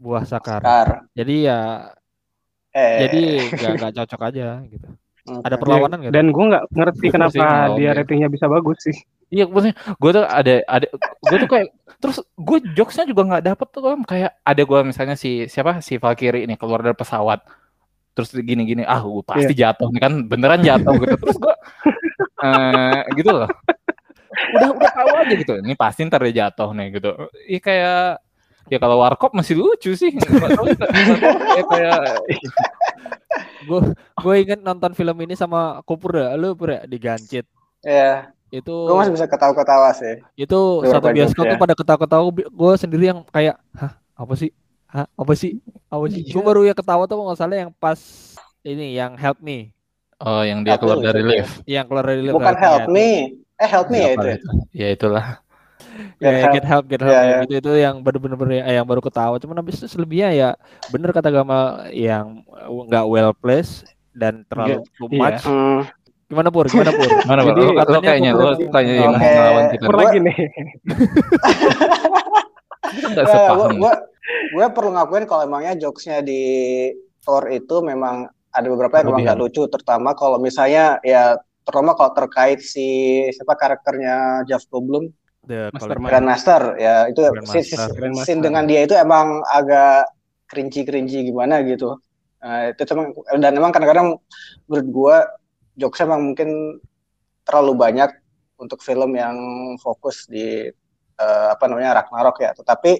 [0.00, 0.64] Buah Sakar.
[0.64, 0.88] Sekar.
[1.12, 1.60] Jadi ya
[2.70, 4.88] Eh, jadi nggak nggak cocok aja gitu.
[5.26, 5.42] oke.
[5.42, 6.12] Ada perlawanan nggak?
[6.14, 8.96] Dan gue nggak ngerti kenapa dia ratingnya bisa bagus sih.
[9.30, 10.86] Iya, maksudnya gue tuh ada ada
[11.22, 15.14] gue tuh kayak terus gue jokesnya juga nggak dapet tuh kan kayak ada gue misalnya
[15.18, 17.42] si siapa si Valkyrie ini keluar dari pesawat
[18.14, 21.54] terus gini gini ah gue pasti jatuh nih kan beneran jatuh gitu terus gue
[22.42, 23.50] eh gitu loh
[24.56, 27.10] udah udah tahu aja gitu ini pasti ntar dia jatuh nih gitu
[27.46, 28.02] iya kayak
[28.70, 30.14] ya kalau warkop masih lucu sih
[31.52, 32.00] ya kayak
[33.60, 37.44] Gue gue inget nonton film ini sama Kupur ya, lu Pur ya, di Gancit.
[37.80, 40.18] Ya, Itu gue masih bisa ketawa-ketawa sih.
[40.34, 44.50] itu Beberapa satu bioskop jokes tuh pada ketawa-ketawa gue sendiri yang kayak hah apa sih
[44.86, 46.32] hah apa sih apa sih Iya.
[46.32, 48.00] gue baru ya ketawa tuh nggak salah yang pas
[48.62, 49.70] ini yang help me
[50.18, 53.08] oh yang dia Aku keluar dari lift yang keluar dari lift Bukan help help me.
[53.54, 54.24] Eh, help me ya Apa itu.
[54.24, 54.34] ya?
[54.34, 54.48] itu?
[54.72, 55.26] ya itulah
[56.18, 57.38] ya, ya, Get get help get help Ya, ya, ya.
[57.44, 57.52] gitu.
[57.60, 59.36] Itu yang bener-bener ya, yang baru ketawa.
[59.36, 60.48] Cuman habis itu selebihnya ya
[60.88, 65.18] bener kata Gamal yang nggak well placed dan terlalu too iya.
[65.18, 65.42] much.
[65.46, 65.80] Hmm,
[66.26, 66.64] gimana pur?
[66.66, 67.08] Gimana pur?
[67.30, 67.56] Mana Jadi, Bang?
[67.58, 69.26] lo, lo katanya kayaknya lo kayaknya yang Oke.
[69.26, 69.84] ngelawan kita.
[69.86, 70.36] Pur Gua- lagi nih.
[72.80, 73.70] Kita nggak Gue sepaham.
[73.76, 73.92] gue
[74.50, 76.42] gue perlu ngakuin kalau emangnya jokesnya di
[77.20, 82.10] Thor itu memang ada beberapa yang memang nggak lucu, terutama kalau misalnya ya terutama kalau
[82.16, 82.88] terkait si
[83.30, 85.06] siapa karakternya Jeff Goldblum
[85.46, 86.10] The Mastermind.
[86.12, 87.64] Grandmaster ya itu Grandmaster.
[87.64, 88.24] scene, scene- Grandmaster.
[88.28, 90.10] scene dengan dia itu emang agak
[90.50, 90.84] cringy
[91.30, 91.96] gimana gitu.
[92.40, 94.16] Nah, itu cuma dan emang kadang-kadang
[94.68, 95.16] menurut gue
[95.80, 96.80] jokesnya emang mungkin
[97.44, 98.10] terlalu banyak
[98.60, 99.36] untuk film yang
[99.80, 100.68] fokus di
[101.20, 102.50] eh, apa namanya Ragnarok ya.
[102.52, 102.92] Tetapi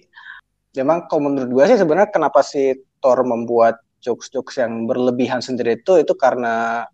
[0.81, 6.01] memang kalau menurut gue sih sebenarnya kenapa si Thor membuat jokes-jokes yang berlebihan sendiri itu
[6.01, 6.85] itu karena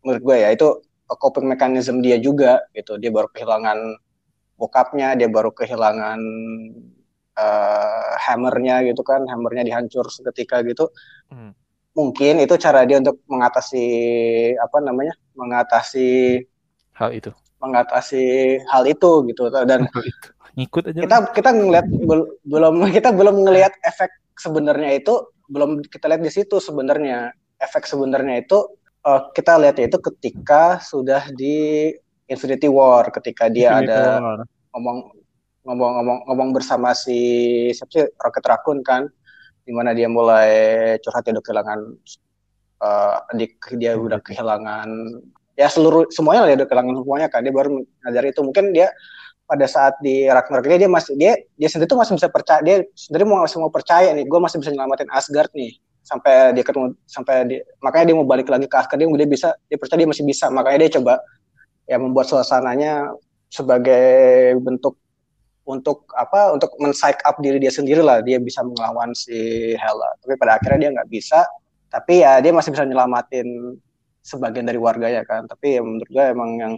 [0.00, 2.96] menurut gue ya itu coping mechanism dia juga gitu.
[2.96, 4.00] Dia baru kehilangan
[4.64, 6.20] bokapnya, dia baru kehilangan
[7.36, 10.88] eh, hammernya gitu kan, hammernya dihancur seketika gitu.
[11.28, 11.52] Hmm.
[11.94, 13.86] Mungkin itu cara dia untuk mengatasi
[14.58, 16.40] apa namanya, mengatasi
[16.96, 17.30] hal itu
[17.64, 18.24] mengatasi
[18.68, 19.48] hal itu gitu.
[19.52, 20.00] Dan itu
[20.54, 25.14] ngikut aja kita kita ngelihat bel- belum kita belum ngelihat efek sebenarnya itu
[25.50, 28.58] belum kita lihat di situ sebenarnya efek sebenarnya itu
[29.02, 31.90] eh, kita lihat itu ketika sudah di
[32.30, 34.40] Infinity War ketika dia Infinity ada War.
[34.74, 35.14] Ngomong
[35.64, 37.16] ngomong ngomong ngomong bersama si
[37.72, 39.08] siapa sih Rocket Raccoon kan
[39.64, 40.50] di mana dia mulai
[41.00, 41.80] curhat dia udah kehilangan
[42.84, 44.88] eh, adik dia udah kehilangan
[45.54, 48.40] ya seluruh semuanya lah dia udah kehilangan semuanya kan dia baru menyadari itu.
[48.42, 48.90] Mungkin dia
[49.44, 52.76] pada saat di Ragnarok ini dia masih dia dia sendiri tuh masih bisa percaya dia
[52.96, 56.96] sendiri mau masih mau percaya nih gue masih bisa nyelamatin Asgard nih sampai dia ketemu
[57.08, 60.08] sampai dia, makanya dia mau balik lagi ke Asgard dia dia bisa dia percaya dia
[60.08, 61.20] masih bisa makanya dia coba
[61.84, 63.12] ya membuat suasananya
[63.54, 64.98] sebagai bentuk
[65.64, 70.10] untuk apa untuk men-psych up diri dia sendiri lah dia bisa melawan si Hela.
[70.20, 71.46] Tapi pada akhirnya dia nggak bisa
[71.88, 73.78] tapi ya dia masih bisa nyelamatin
[74.26, 75.46] sebagian dari warganya kan.
[75.46, 76.74] Tapi ya menurut gue emang yang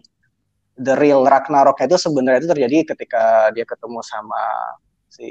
[0.76, 4.42] the real Ragnarok itu sebenarnya itu terjadi ketika dia ketemu sama
[5.08, 5.26] si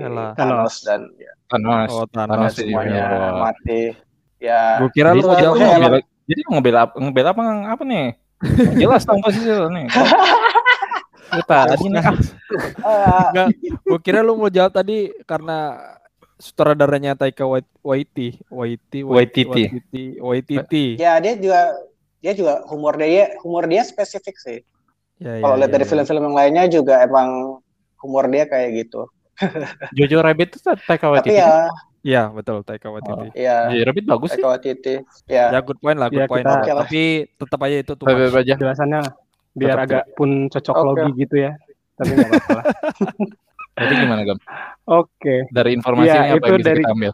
[0.00, 0.32] Hela.
[0.32, 1.90] Thanos dan ya, Thanos.
[1.92, 2.32] Oh, Thanos.
[2.32, 3.30] Thanos iya, semuanya iya.
[3.36, 3.82] mati.
[4.38, 5.98] Ya Gue kira lu Jadi mau
[6.28, 7.42] jadi ngebela apa ngebela apa
[7.78, 8.06] apa nih?
[8.78, 9.90] Jelas dong posisi nih
[11.28, 12.14] kita tadi nih ah,
[12.88, 13.46] eh, Enggak,
[13.84, 15.76] gue kira lu mau jawab tadi karena
[16.38, 20.04] sutradaranya Taika Wait- Waititi, Waititi, Waititi.
[20.22, 21.60] Waititi, ya dia juga
[22.18, 24.60] dia juga humor dia humor dia spesifik sih
[25.18, 25.90] Ya, kalau ya, lihat ya, dari ya.
[25.90, 27.58] film-film yang lainnya juga emang
[27.98, 29.10] humor dia kayak gitu
[29.90, 31.66] Jojo Rabbit itu Taika tapi Waititi ya
[32.06, 33.34] Iya, betul Taika Waititi.
[33.34, 34.94] ya Jojo Rabbit bagus sih Taika Waititi
[35.26, 36.46] ya Ya good point lah, good Ya, point.
[36.46, 36.86] kita- Oke lah.
[36.86, 37.02] Tapi
[37.34, 38.06] tetap aja itu tuh.
[38.06, 39.00] Aja Jelasannya
[39.58, 41.52] biar Tetap agak pun cocok logi gitu ya.
[41.94, 42.62] Tapi nggak apa-apa
[43.76, 44.38] jadi gimana gam
[44.84, 45.46] Oke.
[45.48, 47.12] dari informasi Ya, ini apa itu yang bisa dari- kita ambil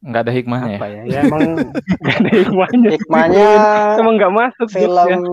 [0.00, 1.02] nggak ada hikmahnya Apa ya ya?
[1.04, 1.42] Ya emang
[2.00, 2.88] nggak ada hikmahnya.
[2.90, 3.48] hikmahnya
[4.00, 5.28] Emang nggak masuk film jokesnya.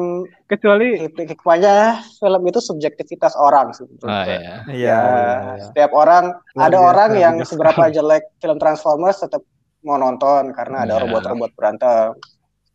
[0.46, 1.74] Kecuali hik- hikmahnya
[2.14, 4.28] film itu subjektivitas orang sih ah, ya.
[4.28, 4.44] Iya.
[4.44, 5.64] ya, iya, iya.
[5.64, 9.42] setiap orang Luar ada biasa, orang yang bijak seberapa jelek film Transformers tetap
[9.82, 11.02] mau nonton karena ada Ya.
[11.02, 12.12] robot-robot berantem.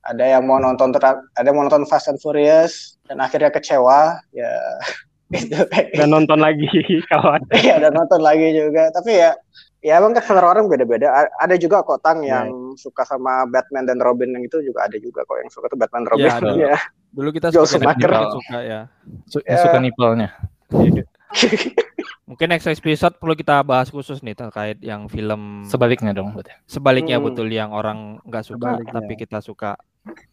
[0.03, 4.51] Ada yang mau nonton ada yang mau nonton Fast and Furious dan akhirnya kecewa, ya
[5.33, 5.57] itu
[5.95, 6.67] dan nonton lagi
[7.07, 7.47] kalau ada.
[7.57, 8.91] ya dan nonton lagi juga.
[8.91, 9.31] Tapi ya
[9.79, 11.07] ya emang kan selera orang beda-beda.
[11.37, 12.43] Ada juga kok Tang Ya.
[12.43, 15.79] yang suka sama Batman dan Robin yang itu juga ada juga kok yang suka tuh
[15.79, 16.27] Batman Robin.
[16.27, 16.51] Ya, ada.
[16.69, 16.79] Ya.
[17.13, 18.11] Dulu kita Joel suka Schumacher.
[18.11, 18.81] kita suka ya.
[19.27, 19.59] Su- Ya.
[19.59, 20.29] suka nipelnya
[22.23, 26.33] Mungkin next episode perlu kita bahas khusus nih terkait yang film sebaliknya dong
[26.65, 27.29] sebaliknya Hmm.
[27.29, 28.93] betul yang orang nggak suka Sebaliknya.
[28.95, 29.77] tapi kita suka.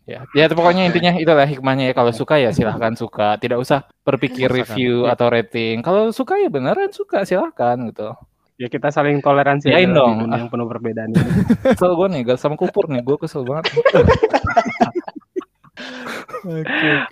[0.10, 1.94] Ya, ya pokoknya intinya itulah hikmahnya ya.
[1.94, 5.14] Kalau suka ya silahkan suka, tidak usah berpikir review Ya.
[5.14, 5.86] atau rating.
[5.86, 8.10] Kalau suka ya beneran suka silahkan gitu.
[8.58, 10.16] Ya kita saling toleransi Yain adalah dong.
[10.26, 11.22] dunia yang penuh perbedaan ini.
[11.78, 13.72] Kesel gue nih, gak sama kupur nih, gue kesel banget.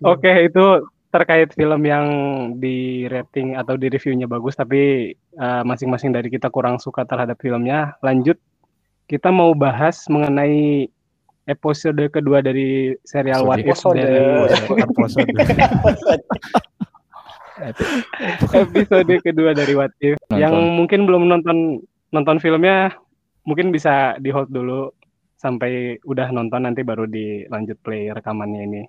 [0.04, 0.66] Oke, itu
[1.08, 2.06] terkait film yang
[2.60, 7.96] di rating atau di reviewnya bagus tapi eh, masing-masing dari kita kurang suka terhadap filmnya.
[8.04, 8.36] Lanjut
[9.08, 10.92] kita mau bahas mengenai
[11.48, 13.98] episode kedua dari serial What If Episode.
[13.98, 14.20] dari
[14.84, 15.34] Episode.
[18.54, 20.38] episode kedua dari What If Nonton.
[20.38, 21.82] yang mungkin belum nonton
[22.14, 22.94] nonton filmnya
[23.48, 24.92] mungkin bisa di hold dulu
[25.40, 28.82] sampai udah nonton nanti baru dilanjut play rekamannya ini.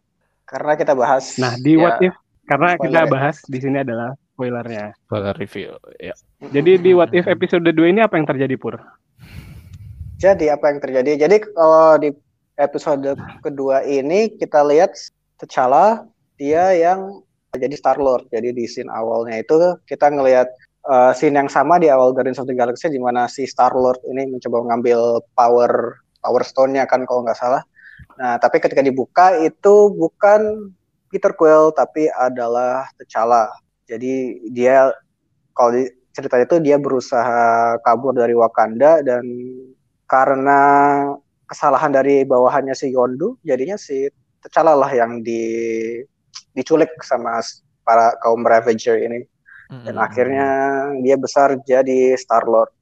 [0.49, 1.37] Karena kita bahas.
[1.37, 2.15] Nah, di ya, What If
[2.49, 3.09] karena spoiler kita ya.
[3.13, 4.87] bahas di sini adalah spoilernya.
[5.05, 5.71] Spoiler review.
[6.01, 6.17] Ya.
[6.49, 8.81] Jadi di What If episode 2 ini apa yang terjadi Pur?
[10.19, 11.29] Jadi apa yang terjadi?
[11.29, 12.11] Jadi kalau di
[12.59, 14.93] episode kedua ini kita lihat
[15.39, 16.05] T'Challa
[16.37, 17.23] dia yang
[17.55, 18.29] jadi Star Lord.
[18.29, 19.57] Jadi di scene awalnya itu
[19.89, 20.51] kita ngelihat
[20.91, 24.03] uh, scene yang sama di awal Guardians of the Galaxy di mana si Star Lord
[24.11, 27.63] ini mencoba mengambil power power stone-nya kan kalau nggak salah.
[28.19, 30.75] Nah, tapi ketika dibuka itu bukan
[31.09, 33.49] Peter Quill tapi adalah T'Challa.
[33.89, 34.93] Jadi dia
[35.57, 39.23] kalau di ceritanya itu dia berusaha kabur dari Wakanda dan
[40.11, 40.61] karena
[41.49, 44.05] kesalahan dari bawahannya si Yondu, jadinya si
[44.39, 45.41] T'Challa lah yang di
[46.53, 47.41] diculik sama
[47.83, 49.25] para kaum Ravager ini
[49.69, 50.05] dan Hmm.
[50.05, 50.47] akhirnya
[51.01, 52.73] dia besar jadi Star Lord.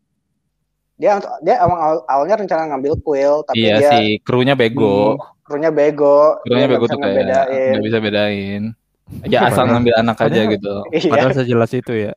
[0.97, 5.19] Dia dia emang awal- awalnya rencana ngambil Quill tapi Iya dia si krunya bego.
[5.47, 8.63] krunya bego, Krunya bego bisa tuh kayak nggak bisa bedain.
[9.31, 10.75] Ya asal ngambil anak aja gitu.
[10.91, 11.11] Iya.
[11.15, 12.13] Padahal sejelas itu ya.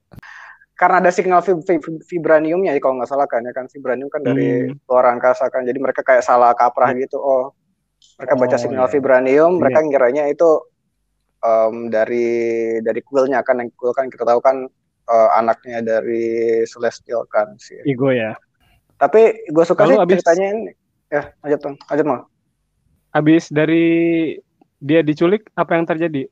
[0.80, 4.24] Karena ada signal vib- vib- vibraniumnya ya kalau nggak salah kan ya kan vibranium kan
[4.24, 4.80] dari Hmm.
[4.88, 7.52] luar angkasa kan jadi mereka kayak salah kaprah gitu oh
[8.15, 8.92] mereka baca Oh, signal iya.
[8.92, 9.60] vibranium Iya.
[9.60, 10.50] mereka ngiranya itu
[11.39, 12.28] em, dari
[12.80, 14.72] dari Quillnya kan yang Quill kan kita tahu kan
[15.06, 16.24] eh, anaknya dari
[16.63, 18.39] Celestial kan sih Igo ya.
[18.96, 20.72] tapi gue suka Lalu sih abis- ceritanya ini
[21.08, 21.76] ya lanjut Bang.
[21.86, 22.22] lanjut mal
[23.10, 23.86] Habis dari
[24.78, 26.30] dia diculik apa yang terjadi?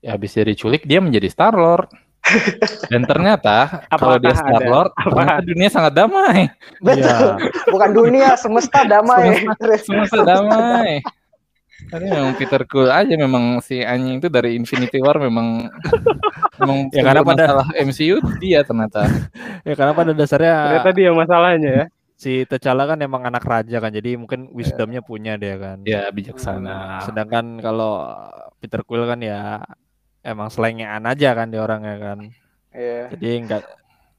[0.00, 1.92] Ya habis dari culik dia menjadi Star Lord.
[2.86, 6.50] Dan ternyata kalau dia Apakah Star Lord, ternyata dunia sangat damai.
[6.78, 7.38] betul
[7.72, 9.46] bukan dunia semesta damai
[9.78, 11.00] Semesta damai.
[11.86, 15.70] Tadi memang Peter Quill aja memang si anjing itu dari Infinity War memang
[16.56, 19.06] memang Ya, karena pada- masalah MCU dia ternyata.
[19.62, 21.86] Ya karena pada dasarnya Ternyata dia masalahnya ya.
[22.12, 25.84] si T'Challa kan emang anak raja kan, jadi mungkin wisdomnya punya dia kan.
[25.84, 27.04] Ya bijaksana.
[27.04, 28.08] Sedangkan kalau
[28.58, 29.60] Peter Quill kan ya
[30.26, 32.18] emang selengean aja kan dia orangnya kan.
[32.74, 33.14] Iya.
[33.14, 33.62] Jadi enggak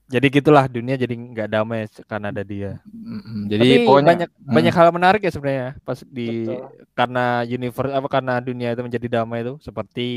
[0.08, 2.80] jadi gitulah dunia jadi nggak damai karena ada dia.
[2.88, 3.52] Mm-mm.
[3.52, 6.64] Jadi Tapi pokoknya banyak banyak hal menarik ya sebenarnya pas di Betul.
[6.96, 10.08] karena universe apa karena dunia itu menjadi damai itu seperti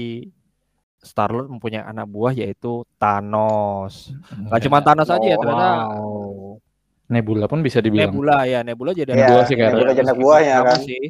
[1.02, 4.14] Star Lord mempunyai anak buah yaitu Thanos.
[4.46, 6.62] Gak cuma Thanos aja ya Oh, ternyata Wow.
[7.10, 8.14] Nebula pun bisa dibilang.
[8.14, 10.78] Nebula ya Nebula jadi anak buah sih kayak Nebula jadi anak Meskipun buahnya sama kan.
[10.86, 11.02] sih.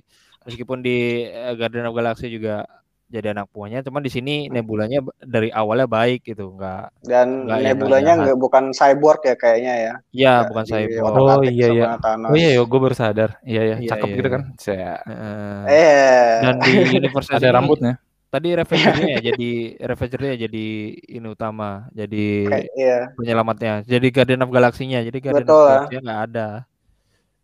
[0.48, 0.96] Meskipun di
[1.28, 2.64] eh, Guardian of Galaxy juga
[3.10, 7.58] jadi anak buahnya, cuman di sini Nebulanya b- dari awalnya baik gitu, enggak dan Nggak
[7.58, 8.22] yang nebulanya jahat.
[8.22, 11.14] nggak bukan cyborg ya kayaknya ya ya Nggak bukan di cyborg.
[11.18, 11.86] Oh, iya, sama iya.
[11.98, 12.30] Thanos.
[12.30, 13.30] Oh iya, yo, gue baru sadar.
[13.42, 14.34] Iya ya, Iya, cakep iya, gitu iya.
[14.34, 14.42] kan.
[14.56, 15.60] Saya Heeh.
[15.66, 17.94] eh Dan di universe ada ini rambutnya.
[18.30, 19.50] Tadi Ravager-nya ya jadi
[19.82, 23.72] Ravager-nya jadi ini utama, jadi kayak iya penyelamatnya.
[23.82, 25.02] Jadi Guardian of Galaxy-nya.
[25.02, 25.74] Jadi Guardian Betul, of ya.
[25.74, 26.48] Galaxy nggak ada.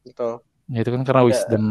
[0.00, 0.32] betul
[0.66, 1.26] Ya, itu kan karena Iya.
[1.26, 1.64] wisdom.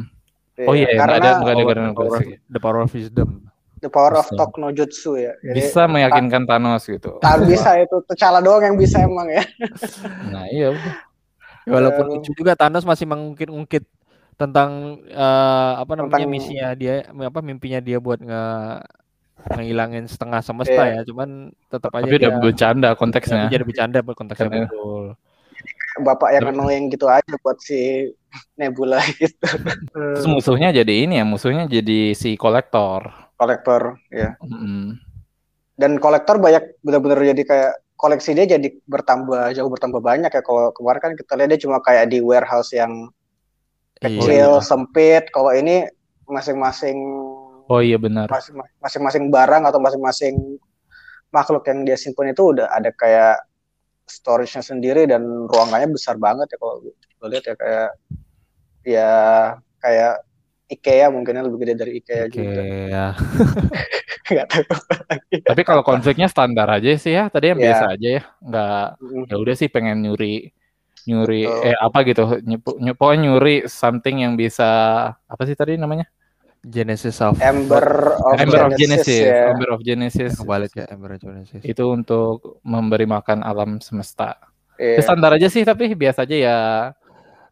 [0.57, 3.44] Oh iya, nggak karena ada nggak ada Power- Guardian of power the power of wisdom.
[3.85, 7.17] The power of talk no jutsu ya Jadi, Bisa meyakinkan Thanos gitu.
[7.19, 9.45] tak bisa itu T'Challa doang yang bisa emang ya
[10.33, 10.93] Nah, iya udah.
[11.63, 13.85] Ya, Walaupun Eh, lucu juga Thanos masih mengungkit-ungkit
[14.35, 14.69] tentang
[15.05, 18.43] eh, apa namanya Tentang- misinya dia apa mimpinya dia buat nge
[19.47, 20.93] ngilangin setengah semesta Iya.
[20.95, 21.29] ya cuman
[21.67, 23.45] tetap aja Tapi udah bercanda konteksnya.
[23.45, 23.53] Iya.
[23.53, 25.05] jadi bercanda buat konteksnya Karena- betul
[25.95, 28.11] bapak yang annoying gitu aja buat si
[28.53, 29.47] Nebula gitu
[29.87, 33.24] Terus musuhnya jadi ini ya, musuhnya jadi si kolektor.
[33.35, 34.95] Kolektor ya Mm-mm.
[35.75, 40.71] dan kolektor banyak benar-benar jadi kayak koleksi dia jadi bertambah jauh bertambah banyak ya kalau
[40.71, 43.11] kemarin kan kita lihat dia cuma kayak di warehouse yang
[43.97, 44.63] kecil Iya.
[44.63, 45.87] sempit kalau ini
[46.27, 46.97] masing-masing
[47.65, 48.29] Oh iya benar.
[48.29, 50.35] masing- masing-masing barang atau masing-masing
[51.31, 53.41] makhluk yang dia simpan itu udah ada kayak
[54.05, 56.93] storage-nya sendiri dan ruangannya besar banget ya kalau gue
[57.25, 57.89] lihat ya kayak
[58.85, 59.11] ya
[59.81, 60.13] kayak
[60.65, 62.61] IKEA mungkin lebih gede dari IKEA juga
[64.25, 64.63] ya tahu
[65.45, 67.65] Tapi kalau konfliknya standar aja sih ya, tadi yang Iya.
[67.69, 68.23] biasa aja ya.
[68.41, 70.49] Nggak Mm, ya udah sih pengen nyuri
[71.05, 71.69] nyuri Betul.
[71.69, 74.65] eh apa gitu nyepu, nyepu nyuri something yang bisa
[75.13, 76.09] apa sih tadi namanya
[76.65, 77.85] Genesis of Ember
[78.17, 79.53] of Ember of Genesis, Genesis, ya.
[79.53, 80.31] Ember of Genesis.
[80.33, 81.61] kembali ke Ember of Genesis.
[81.61, 84.41] Itu untuk memberi makan alam semesta.
[84.75, 84.97] Iya.
[84.97, 86.57] Ya, standar aja sih tapi biasa aja ya.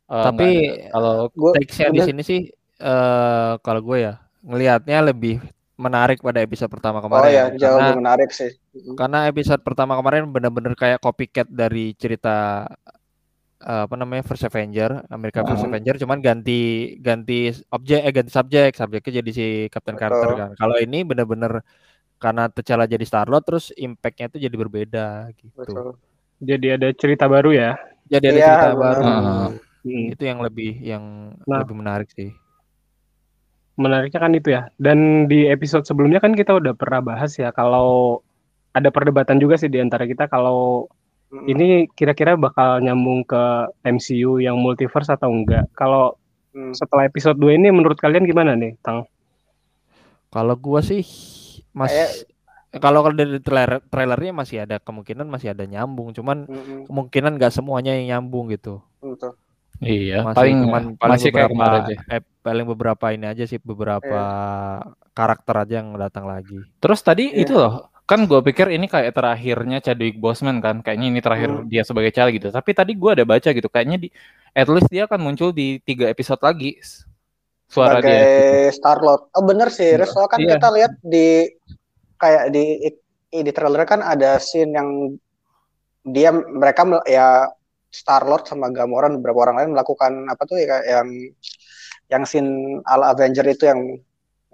[0.03, 0.49] Eh, Tapi
[0.89, 2.39] kalau Teksnya di sini sih
[2.83, 5.35] eh kalau gue ya ngelihatnya lebih
[5.79, 8.51] menarik pada episode pertama Oh kemarin ya, jauh karena lebih menarik sih.
[8.99, 12.67] karena episode pertama kemarin benar-benar kayak copycat dari cerita
[13.63, 15.71] eh, apa namanya First Avenger Amerika First Hmm.
[15.71, 16.59] Avenger cuman ganti
[16.99, 17.33] ganti
[17.71, 20.09] objek eh ganti subjek subjeknya jadi si Captain Betul.
[20.11, 21.63] Carter kan kalau ini benar-benar
[22.19, 25.87] karena T'Challa jadi Star Lord terus impactnya itu jadi berbeda gitu Betul.
[26.43, 27.71] Jadi ada cerita baru ya.
[28.05, 28.75] jadi ada Iya, cerita benar.
[28.75, 29.47] baru Heeh.
[29.83, 30.05] Hmm.
[30.15, 31.03] itu yang lebih yang
[31.43, 31.59] Nah.
[31.63, 32.31] lebih menarik sih
[33.73, 34.69] Menariknya kan itu ya.
[34.75, 38.21] Dan di episode sebelumnya kan kita udah pernah bahas ya kalau
[38.71, 40.89] ada perdebatan juga sih di antara kita kalau
[41.27, 41.45] Mm-mm.
[41.47, 43.41] ini kira-kira bakal nyambung ke
[43.83, 45.65] MCU yang multiverse atau enggak.
[45.73, 46.17] Kalau
[46.49, 46.69] Hmm.
[46.69, 49.09] setelah episode 2 ini menurut kalian gimana nih, Tang?
[50.29, 51.01] Kalau gua sih
[51.71, 52.29] mas Kayak-
[52.75, 56.85] kalau kalau dari trailer trailernya masih ada kemungkinan masih ada nyambung, cuman Mm-mm.
[56.85, 58.81] kemungkinan nggak semuanya yang nyambung gitu.
[58.97, 59.33] Betul.
[59.79, 61.95] iya, Masih paling cuman paling masih kayak kemarin aja.
[62.07, 64.19] eh, paling beberapa ini aja sih beberapa
[65.15, 66.59] karakter aja yang datang lagi.
[66.77, 67.41] Terus tadi Iya.
[67.47, 71.65] itu loh, kan gue pikir ini kayak terakhirnya Chadwick Boseman kan, kayaknya ini terakhir Hmm.
[71.65, 72.51] dia sebagai Charlie gitu.
[72.51, 74.09] Tapi tadi gue ada baca gitu, kayaknya di
[74.51, 76.77] at least dia akan muncul di tiga episode lagi
[77.65, 78.75] suara sebagai dia.
[78.75, 79.31] Star Lord.
[79.33, 80.11] Oh bener sih, Riz.
[80.11, 80.49] Soalnya kan Iya.
[80.59, 81.27] kita lihat di
[82.19, 82.65] kayak di
[83.33, 84.89] di trailer kan ada scene yang
[86.05, 87.49] dia mereka ya
[87.89, 91.09] Star Lord sama Gamora dan beberapa orang lain melakukan apa tuh ya kayak yang
[92.11, 93.99] yang scene ala Avenger itu yang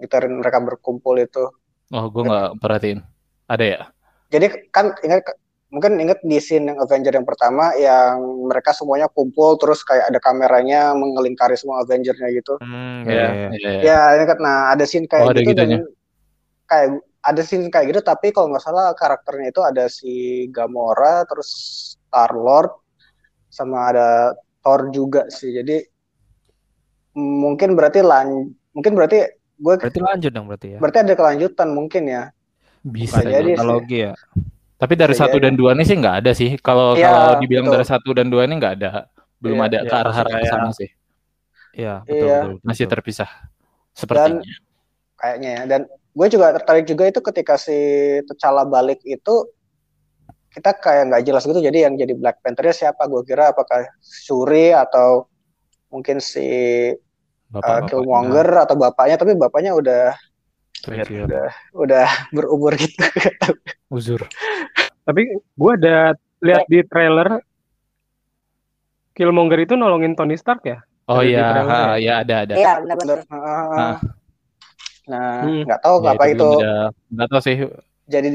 [0.00, 1.50] gitarin mereka berkumpul itu.
[1.90, 3.02] Oh, gue nggak perhatiin.
[3.50, 3.80] Ada ya?
[4.30, 5.26] Jadi kan ingat
[5.70, 10.18] mungkin ingat di scene yang Avenger yang pertama yang mereka semuanya kumpul terus kayak ada
[10.18, 12.58] kameranya mengelingkari semua Avengernya gitu.
[12.58, 13.06] Hmm.
[13.60, 15.86] Ya, ini kan nah ada scene kayak Oh, ada gitu dan
[16.66, 16.88] kayak
[17.20, 21.48] ada scene kayak gitu tapi kalau nggak salah karakternya itu ada si Gamora terus
[22.06, 22.74] Star Lord
[23.50, 25.54] sama ada Thor juga sih.
[25.54, 25.82] Jadi
[27.12, 29.26] mungkin berarti lan mungkin berarti
[29.60, 30.78] gue Berarti lanjut dong berarti ya.
[30.80, 32.22] berarti ada kelanjutan mungkin ya.
[32.80, 33.50] Bisa Bisa jadi.
[33.60, 34.12] Analogi ya.
[34.80, 35.52] Tapi dari Bisa satu jadi.
[35.52, 36.56] dan dua ini sih nggak ada sih.
[36.58, 37.74] Kalau Iya, kalau dibilang betul.
[37.76, 38.90] dari satu dan dua ini nggak ada.
[39.36, 40.90] Belum Iya, ada iya, ke arah arah sana sih.
[41.70, 42.38] Iya, betul, Iya.
[42.40, 42.92] betul, Masih betul.
[42.96, 43.30] terpisah.
[43.92, 44.42] Sepertinya.
[45.14, 45.62] kayaknya ya.
[45.68, 47.76] Dan gue juga tertarik juga itu ketika si
[48.24, 49.34] T'Challa balik itu
[50.50, 51.60] kita kayak nggak jelas gitu.
[51.60, 53.06] Jadi yang jadi Black Panther-nya siapa?
[53.06, 55.29] Gue kira apakah Shuri atau
[55.90, 56.94] mungkin si uh,
[57.50, 57.86] Bapak-bapak.
[57.90, 59.16] Killmonger atau bapaknya.
[59.18, 60.14] Tapi bapaknya udah
[60.80, 61.28] Pensiun.
[61.76, 63.04] udah berumur gitu.
[63.92, 64.22] Uzur.
[65.02, 67.42] Tapi gua ada lihat di trailer
[69.12, 70.80] Killmonger itu nolongin Tony Stark ya?
[71.10, 71.98] Oh iya, ha, ya?
[71.98, 72.54] ya ada ada.
[72.54, 73.18] Iya benar-benar.
[73.26, 73.98] Nah,
[75.42, 75.66] Hmm.
[75.66, 76.48] nggak tahu Ya, apa itu.
[77.10, 77.56] Nggak tahu sih.
[78.06, 78.28] jadi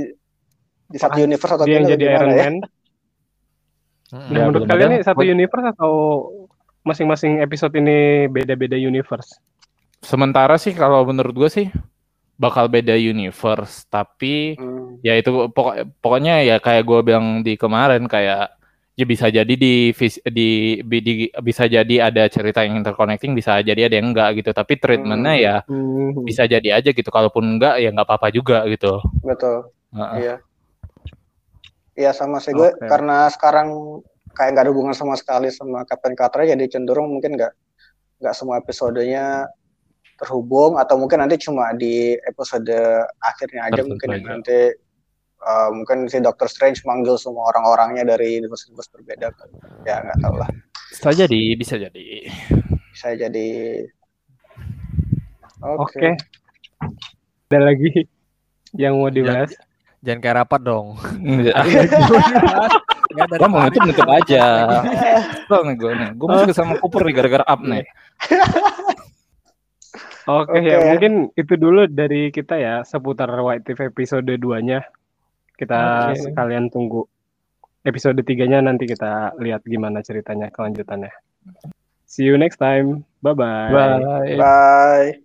[0.85, 2.35] di satu universe atau Dia yang jadi Iron ya?
[2.35, 2.55] Man.
[2.55, 2.67] Mm-mm.
[4.11, 5.93] Nah, Ya, menurut belum kalian ini satu universe atau
[6.85, 9.41] masing-masing episode ini beda-beda universe?
[9.99, 11.67] Sementara sih kalau menurut gue sih
[12.35, 15.01] bakal beda universe, tapi Hmm.
[15.01, 18.53] ya itu pokok- pokoknya ya kayak gue bilang di kemarin kayak
[18.93, 19.91] ya bisa jadi di,
[20.23, 24.79] di, di- bisa jadi ada cerita yang interconnecting bisa jadi ada yang enggak gitu tapi
[24.79, 25.43] treatmentnya Hmm.
[25.43, 26.23] ya Hmm.
[26.23, 29.67] bisa jadi aja gitu kalaupun enggak ya nggak apa-apa juga gitu Betul.
[29.91, 30.15] Heeh.
[30.21, 30.35] Iya.
[31.95, 32.87] Iya sama sih gue Oke.
[32.87, 33.99] karena sekarang
[34.35, 37.53] kayak nggak ada hubungan sama sekali sama Captain Carter jadi cenderung mungkin nggak
[38.21, 39.47] nggak semua episodenya
[40.15, 42.71] terhubung atau mungkin nanti cuma di episode
[43.19, 44.27] akhirnya aja Tertentu mungkin aja.
[44.31, 44.59] nanti
[45.43, 49.27] uh, mungkin si Doctor Strange manggil semua orang-orangnya dari universe-universe berbeda
[49.83, 50.49] ya nggak tahu lah
[50.91, 52.07] bisa jadi bisa jadi
[52.95, 53.47] bisa jadi
[55.63, 56.15] oke Oke.
[57.45, 58.03] Ada lagi
[58.75, 59.53] yang mau dibahas?
[60.03, 60.97] Jangan kayak rapat dong.
[63.15, 64.43] Dari Gua mau nutup nutup aja
[65.47, 67.83] Kesel nih gue nih gue masih sama Cooper nih gara-gara up nih
[70.25, 70.57] Oke Oke.
[70.65, 74.81] ya, mungkin itu dulu dari kita ya seputar White TV episode 2-nya.
[75.53, 76.25] Kita Oke.
[76.25, 77.05] sekalian tunggu
[77.85, 81.13] episode 3-nya nanti kita lihat gimana ceritanya kelanjutannya.
[82.09, 83.05] See you next time.
[83.21, 83.69] Bye-bye.
[83.69, 85.24] bye bye